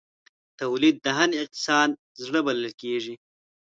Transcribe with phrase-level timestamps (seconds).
[0.59, 1.89] تولید د هر اقتصاد
[2.25, 3.15] زړه بلل کېږي.